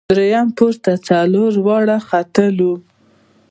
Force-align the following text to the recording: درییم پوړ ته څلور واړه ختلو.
درییم 0.09 0.47
پوړ 0.57 0.73
ته 0.83 0.91
څلور 1.07 1.51
واړه 1.65 1.97
ختلو. 2.07 2.73